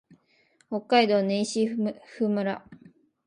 [0.69, 1.67] 北海道音威子
[2.07, 2.63] 府村